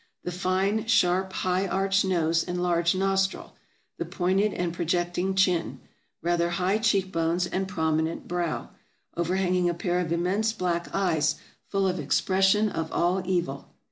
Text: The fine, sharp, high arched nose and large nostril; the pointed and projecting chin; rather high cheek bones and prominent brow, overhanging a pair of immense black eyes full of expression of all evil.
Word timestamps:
The 0.23 0.31
fine, 0.31 0.87
sharp, 0.87 1.31
high 1.31 1.67
arched 1.67 2.05
nose 2.05 2.43
and 2.43 2.63
large 2.63 2.95
nostril; 2.95 3.53
the 3.99 4.05
pointed 4.05 4.51
and 4.51 4.73
projecting 4.73 5.35
chin; 5.35 5.79
rather 6.23 6.49
high 6.49 6.79
cheek 6.79 7.11
bones 7.11 7.45
and 7.45 7.67
prominent 7.67 8.27
brow, 8.27 8.71
overhanging 9.15 9.69
a 9.69 9.75
pair 9.75 9.99
of 9.99 10.11
immense 10.11 10.53
black 10.53 10.87
eyes 10.91 11.35
full 11.67 11.87
of 11.87 11.99
expression 11.99 12.67
of 12.67 12.91
all 12.91 13.21
evil. 13.27 13.69